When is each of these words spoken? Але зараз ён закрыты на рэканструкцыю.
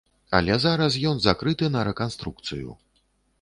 Але 0.37 0.55
зараз 0.63 0.97
ён 1.09 1.21
закрыты 1.27 1.69
на 1.75 1.85
рэканструкцыю. 1.89 2.69